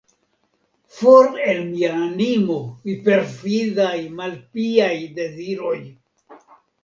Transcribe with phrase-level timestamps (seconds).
[0.99, 2.55] For el mia animo,
[2.87, 5.77] vi perfidaj, malpiaj, deziroj!